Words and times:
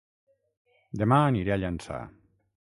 Dema 1.01 1.21
aniré 1.27 1.55
a 1.57 1.61
Llançà 1.61 2.03